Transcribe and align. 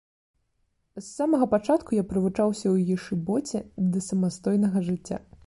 З 0.99 1.03
самага 1.09 1.45
пачатку 1.53 1.97
я 2.01 2.05
прывучаўся 2.13 2.67
ў 2.73 2.77
ешыбоце 2.97 3.59
да 3.93 3.99
самастойнага 4.09 4.79
жыцця. 4.91 5.25